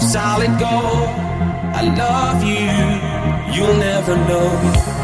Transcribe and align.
Solid 0.00 0.58
gold. 0.58 1.08
I 1.72 1.82
love 1.96 2.42
you, 2.42 3.54
you'll 3.54 3.76
never 3.76 4.16
know. 4.16 4.99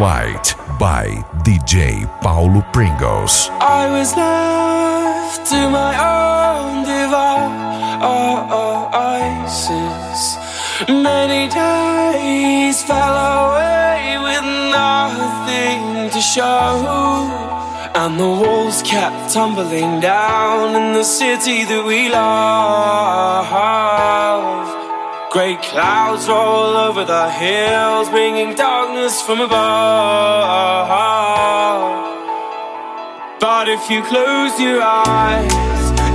White 0.00 0.56
by 0.78 1.08
DJ 1.44 2.08
Paulo 2.22 2.64
Pringles. 2.72 3.50
I 3.60 3.86
was 3.90 4.16
left 4.16 5.44
to 5.50 5.68
my 5.68 5.92
own 6.00 6.84
devices. 6.88 7.18
Many 10.88 11.50
days 11.52 12.82
fell 12.82 13.16
away 13.42 14.16
with 14.22 14.42
nothing 14.72 16.08
to 16.08 16.20
show. 16.22 16.80
And 17.94 18.18
the 18.18 18.24
walls 18.24 18.80
kept 18.82 19.34
tumbling 19.34 20.00
down 20.00 20.76
in 20.80 20.94
the 20.94 21.04
city 21.04 21.64
that 21.64 21.84
we 21.84 22.08
love. 22.08 23.20
Great 25.30 25.62
clouds 25.62 26.28
roll 26.28 26.76
over 26.76 27.04
the 27.04 27.30
hills, 27.30 28.08
bringing 28.08 28.56
darkness 28.56 29.22
from 29.22 29.40
above. 29.40 30.88
But 33.38 33.68
if 33.68 33.88
you 33.88 34.02
close 34.02 34.58
your 34.58 34.82
eyes, 34.82 35.52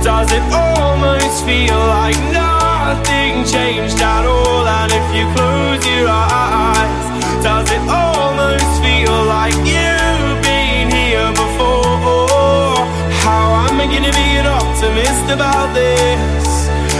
does 0.04 0.30
it 0.30 0.42
almost 0.52 1.46
feel 1.46 1.78
like 1.96 2.18
nothing 2.30 3.42
changed 3.48 4.02
at 4.02 4.26
all? 4.26 4.68
And 4.68 4.92
if 4.92 5.06
you 5.16 5.24
close 5.32 5.80
your 5.86 6.08
eyes, 6.12 7.42
does 7.42 7.70
it 7.70 7.88
almost 7.88 8.82
feel 8.84 9.16
like 9.32 9.56
you've 9.64 10.42
been 10.44 10.90
here 10.92 11.32
before? 11.32 12.84
How 13.24 13.64
am 13.64 13.80
I 13.80 13.86
gonna 13.86 14.12
be 14.12 14.36
an 14.36 14.46
optimist 14.46 15.32
about 15.32 15.72
this? 15.72 16.45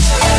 We'll 0.00 0.30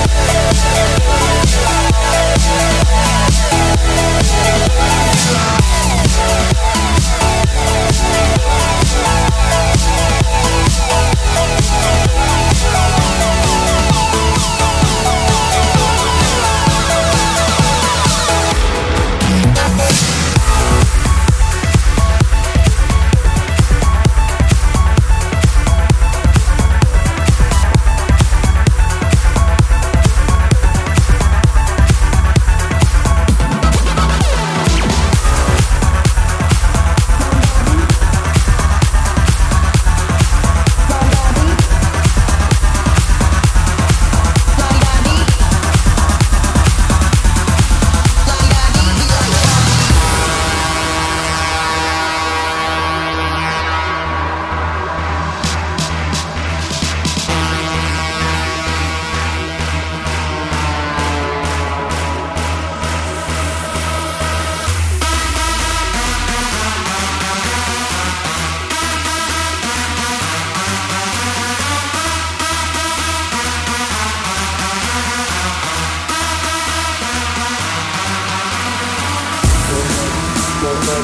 Bye. 80.62 81.02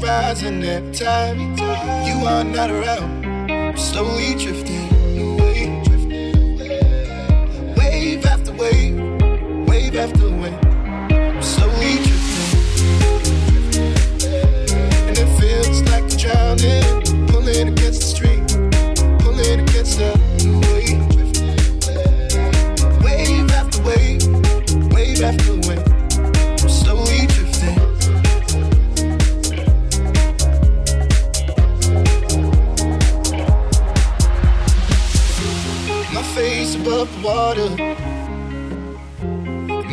Horizon 0.00 0.62
every 0.62 0.92
time 0.92 1.38
you 2.06 2.26
are 2.26 2.44
not 2.44 2.70
around. 2.70 3.07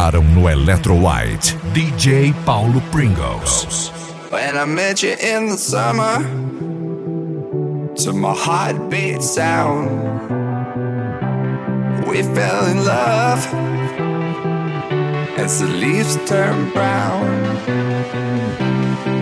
Bombaram 0.00 0.34
no 0.34 0.48
Eletro 0.48 0.98
White. 0.98 1.54
DJ 1.74 2.32
Paulo 2.46 2.80
Pringles. 2.90 3.90
When 4.30 4.56
I 4.56 4.64
met 4.64 5.02
you 5.02 5.14
in 5.20 5.50
the 5.50 5.58
summer, 5.58 6.16
to 7.96 8.12
my 8.14 8.32
heartbeat 8.34 9.22
sound, 9.22 9.90
we 12.08 12.22
fell 12.22 12.64
in 12.72 12.82
love 12.82 13.46
as 15.38 15.60
the 15.60 15.66
leaves 15.66 16.16
turn 16.24 16.70
brown. 16.72 17.26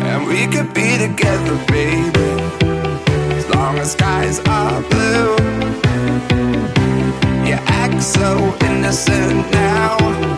And 0.08 0.28
we 0.28 0.46
could 0.46 0.72
be 0.74 0.96
together, 0.96 1.56
baby, 1.66 2.30
as 3.34 3.48
long 3.52 3.78
as 3.78 3.92
skies 3.92 4.38
are 4.46 4.80
blue. 4.82 5.34
You 7.48 7.56
act 7.66 8.00
so 8.00 8.56
innocent 8.60 9.50
now, 9.50 10.37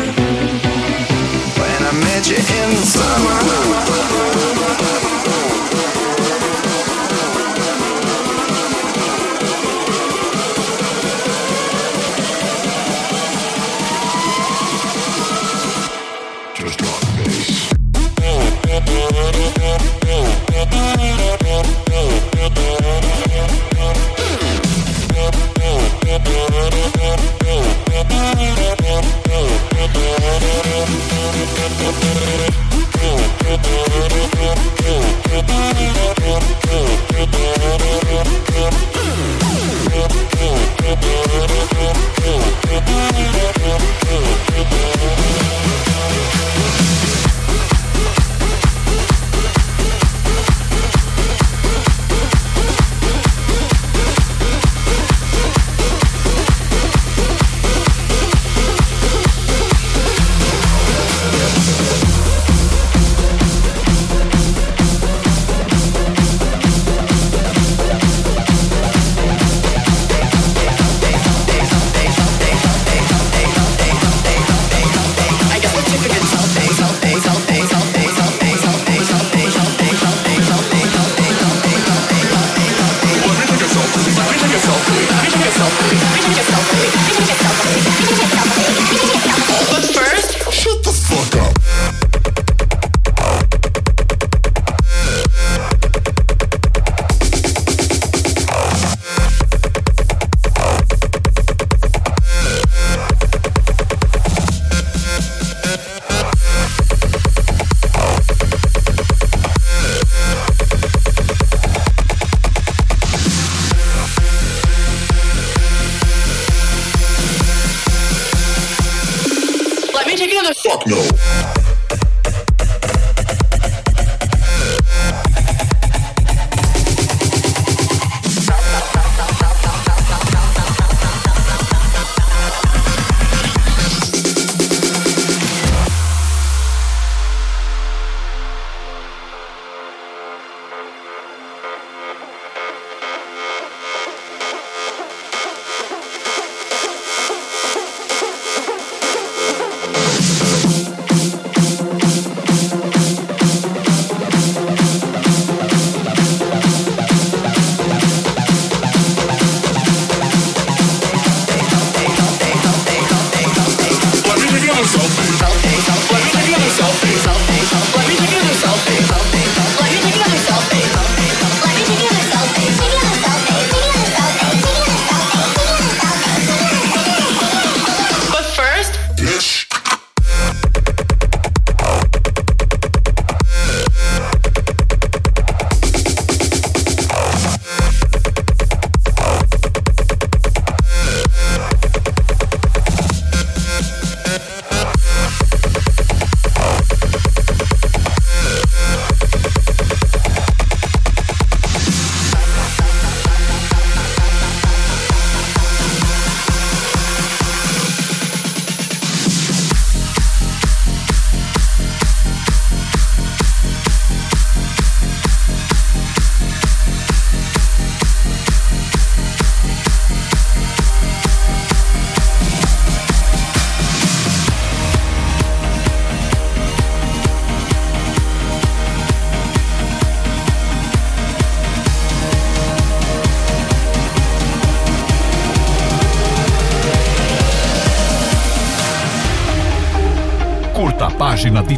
You 2.31 2.37
in 2.37 2.77
summer. 2.77 4.30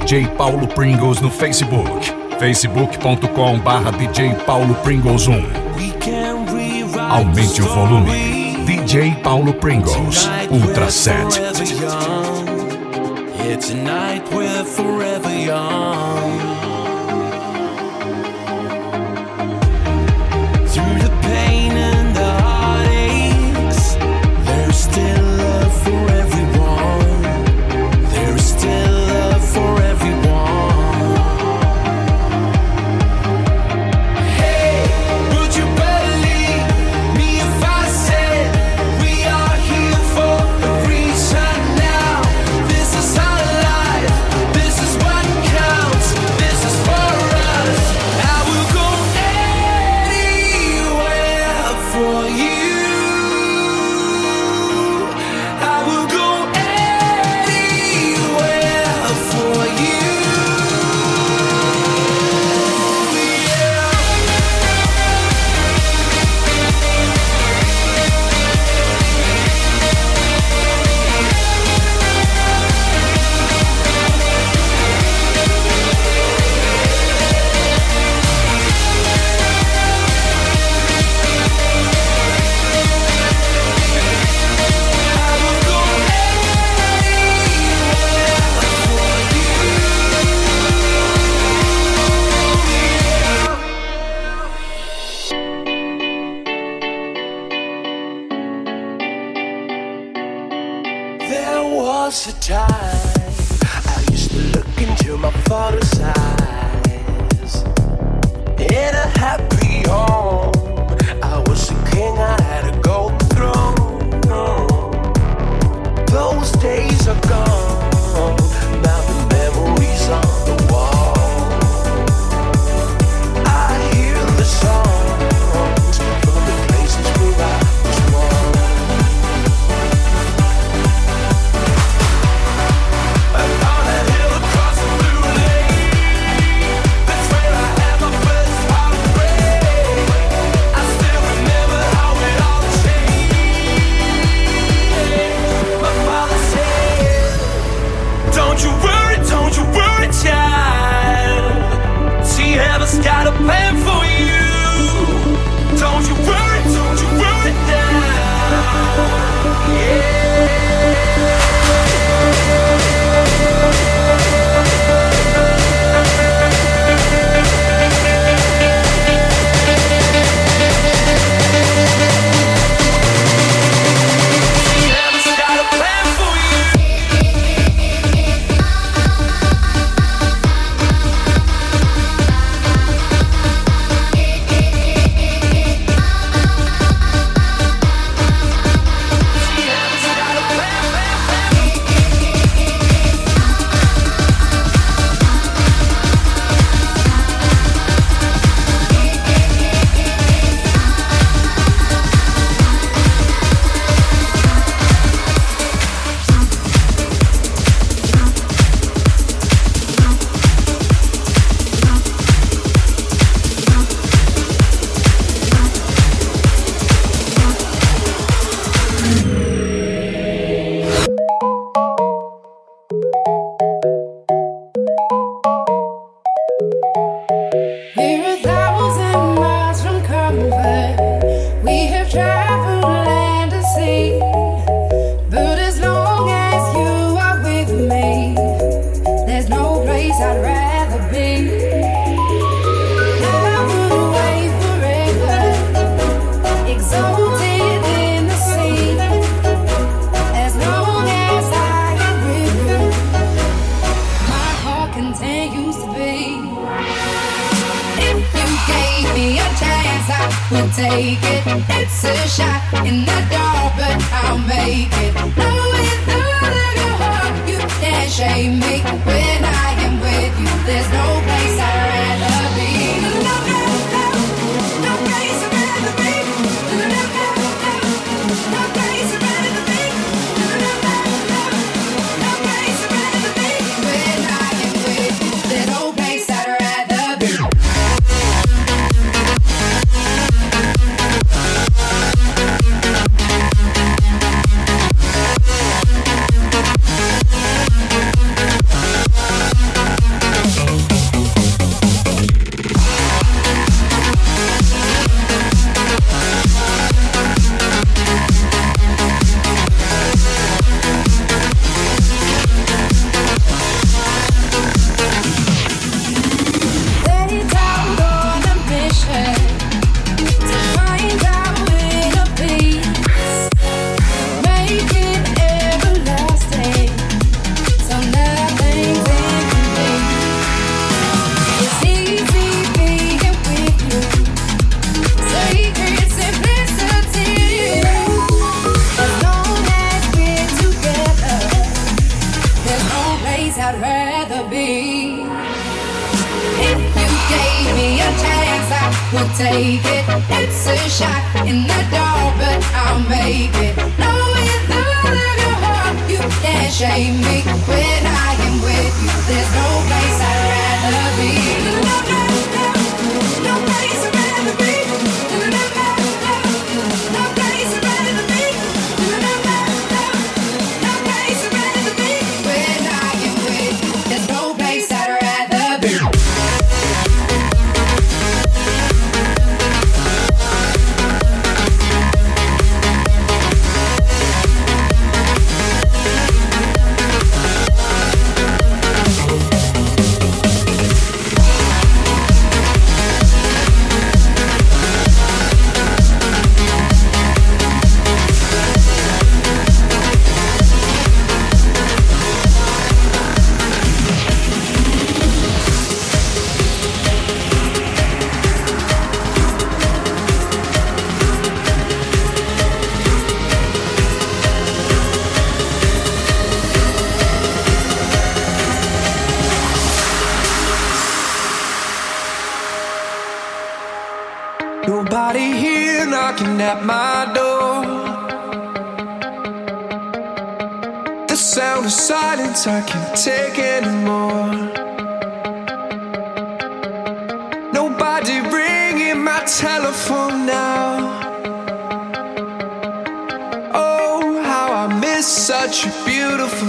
DJ 0.03 0.27
Paulo 0.35 0.67
Pringles 0.67 1.21
no 1.21 1.29
Facebook. 1.29 2.03
facebook.com 2.37 3.61
barra 3.61 3.89
DJ 3.93 4.35
Paulo 4.45 4.75
Pringles 4.83 5.27
1. 5.27 5.35
Aumente 7.09 7.61
o 7.61 7.65
volume. 7.65 8.11
DJ 8.65 9.15
Paulo 9.23 9.53
Pringles, 9.53 10.27
Ultra 10.51 10.91
Set. 10.91 11.39
It's 13.45 13.69
a 13.69 13.75
night 13.75 14.29
we're 14.33 14.65
forever 14.65 15.31
young. 15.31 16.72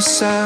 Beautiful 0.04 0.43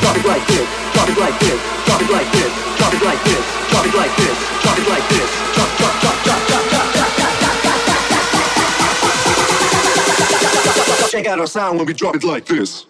Drop 0.00 0.16
it 0.16 0.24
like 0.26 0.46
this. 0.46 0.68
Drop 0.92 1.08
it 1.08 1.18
like 1.18 1.38
this. 1.40 1.60
Drop 1.86 2.00
it 2.00 2.10
like 2.10 2.30
this. 2.32 2.52
Drop 2.76 2.92
it 2.92 3.02
like 3.02 3.22
this. 3.24 3.42
Drop 3.70 3.84
it 3.86 3.94
like 3.94 4.14
this. 4.16 4.36
Drop 4.62 4.78
it 4.78 4.78
like 4.78 4.78
this. 4.78 4.78
Drop 4.78 4.78
it 4.78 4.88
like 4.88 5.08
this. 5.08 5.30
Drop 5.54 5.70
drop 5.78 5.94
drop 6.00 6.16
drop 6.24 6.40
drop 6.48 6.64
drop 6.70 6.86
drop 6.94 7.08
drop. 11.00 11.10
Check 11.10 11.26
out 11.26 11.38
our 11.40 11.46
sound 11.46 11.78
when 11.78 11.86
we 11.86 11.94
drop 11.94 12.14
it 12.16 12.24
like 12.24 12.44
this. 12.46 12.86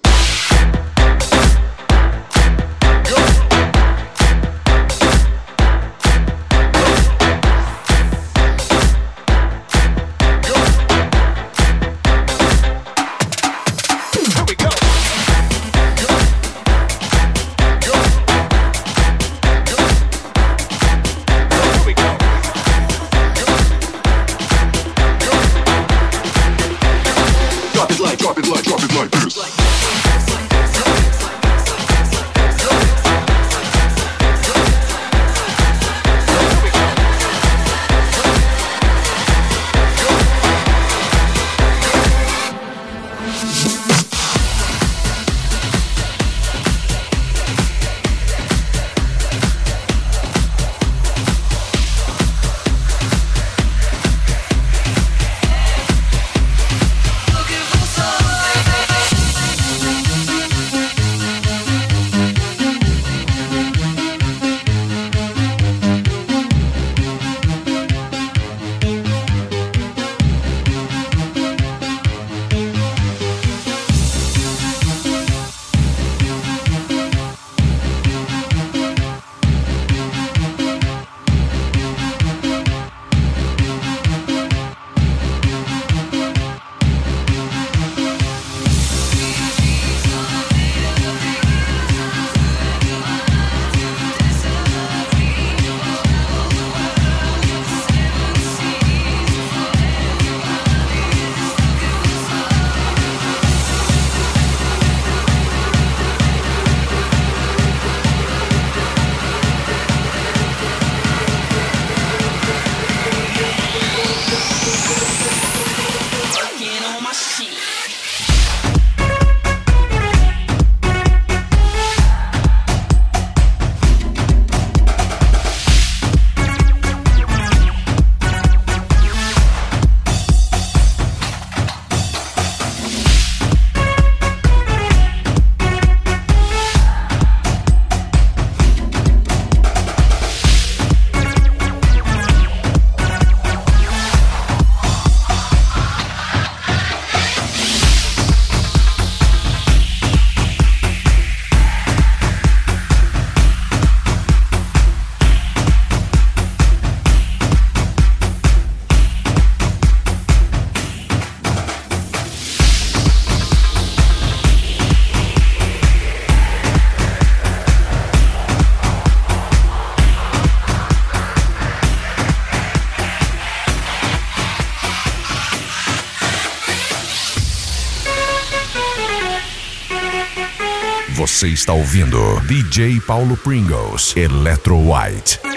Está 181.48 181.72
ouvindo 181.72 182.18
DJ 182.46 183.00
Paulo 183.00 183.34
Pringles, 183.34 184.14
Electro 184.14 184.76
White. 184.76 185.47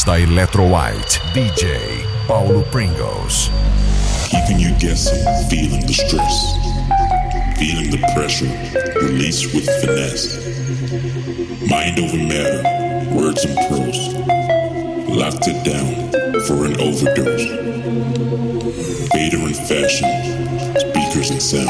Melhores 0.00 0.04
da 0.04 0.18
Eletro 0.18 0.64
White, 0.64 1.20
DJ 1.34 2.04
Paulo 2.26 2.62
Pringles. 2.70 3.50
Keeping 4.28 4.58
you 4.58 4.74
guessing, 4.78 5.18
feeling 5.48 5.86
the 5.86 5.92
stress, 5.92 6.54
feeling 7.58 7.90
the 7.90 7.98
pressure, 8.14 8.50
release 9.02 9.52
with 9.52 9.68
finesse. 9.80 10.38
Mind 11.68 11.98
over 11.98 12.16
matter, 12.16 12.62
words 13.14 13.44
and 13.44 13.56
prose. 13.68 14.14
Locked 15.08 15.48
it 15.48 15.64
down 15.64 16.10
for 16.46 16.64
an 16.66 16.80
overdose. 16.80 17.46
Vader 19.12 19.46
in 19.48 19.54
fashion, 19.54 20.08
speakers 20.78 21.30
and 21.30 21.42
sound. 21.42 21.68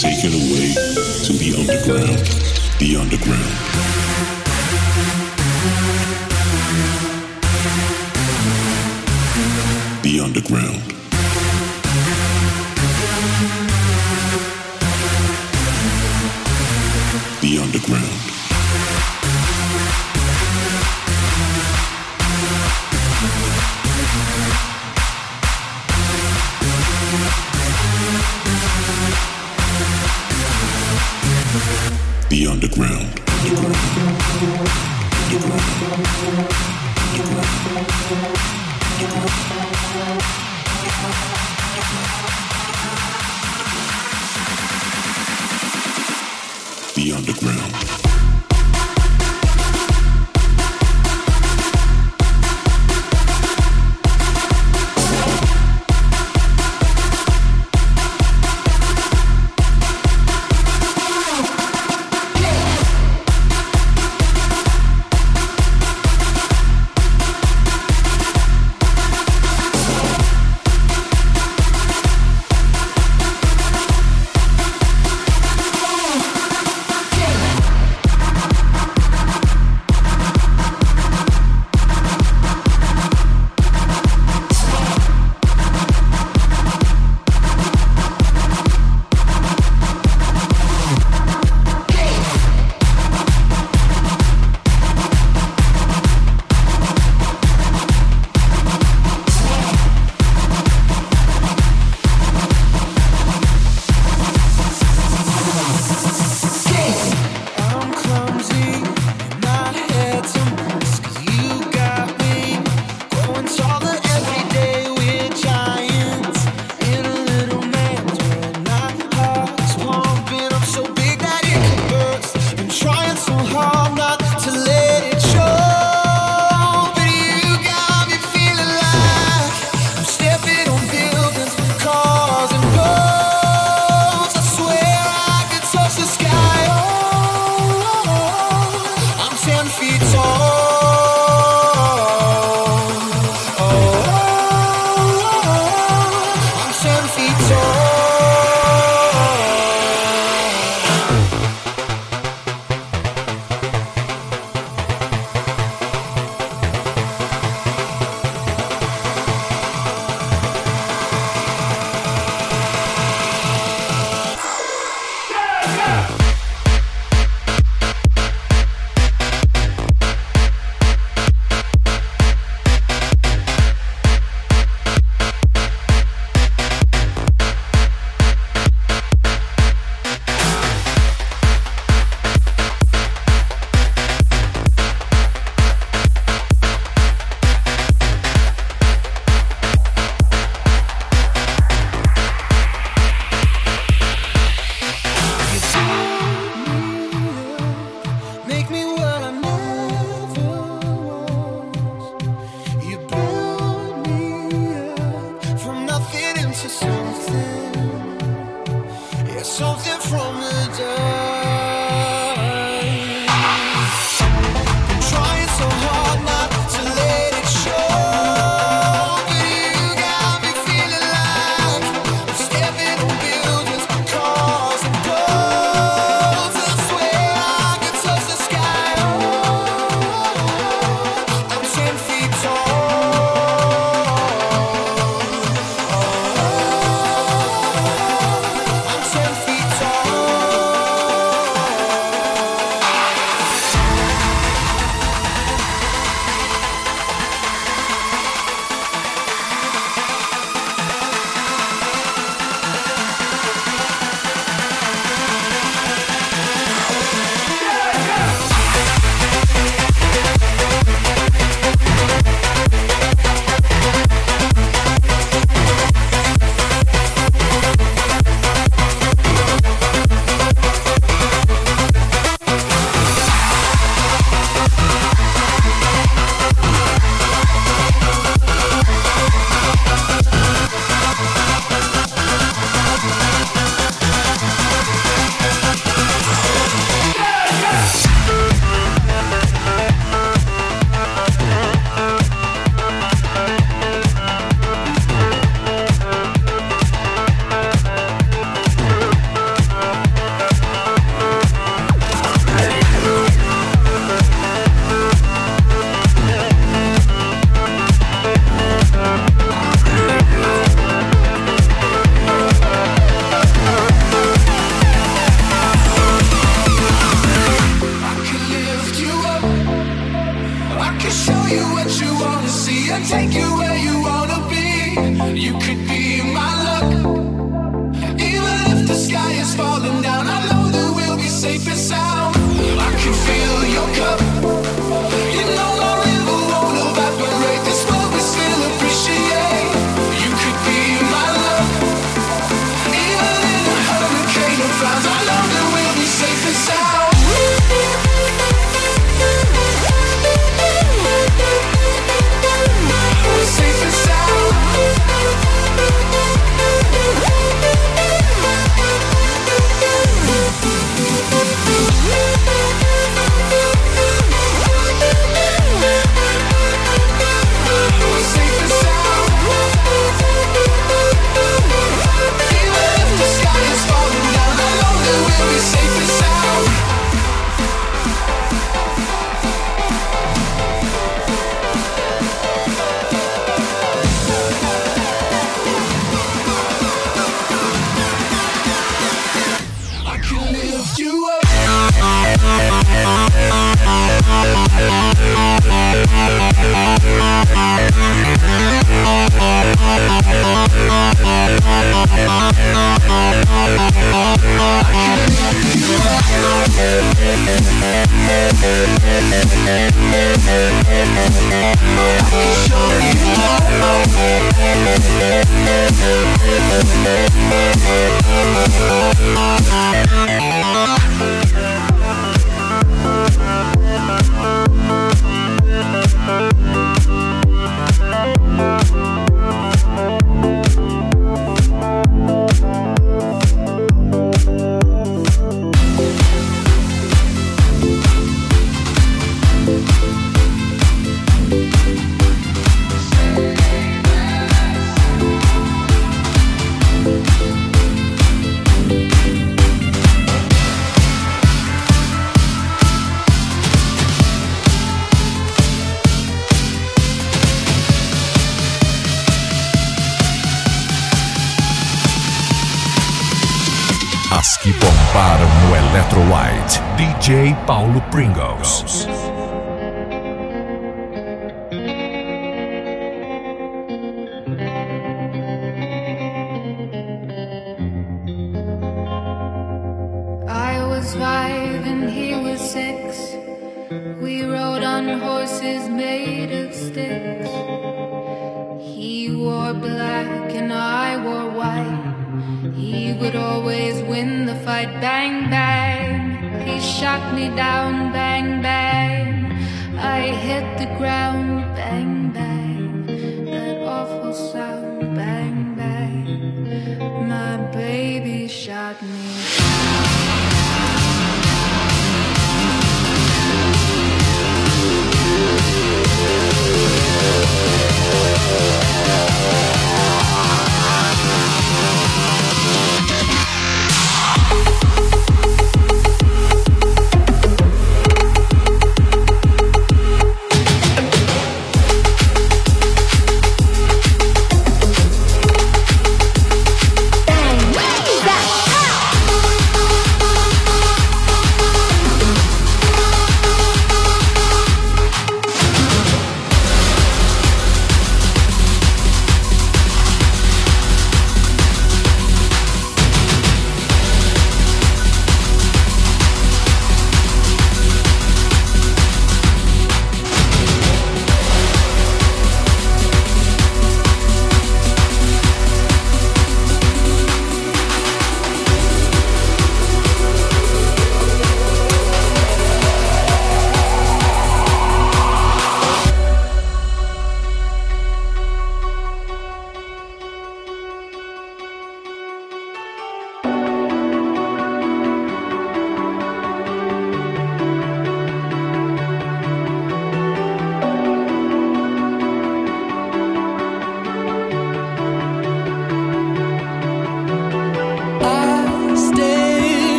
Taken 0.00 0.32
away 0.34 0.74
to 1.24 1.32
the 1.32 1.54
underground, 1.58 2.18
the 2.78 2.96
underground. 3.00 4.03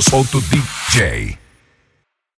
Paulo 0.00 0.24
Pringles. 0.24 0.38
Acesse 0.38 0.57
paulopringles.dj. 0.57 0.57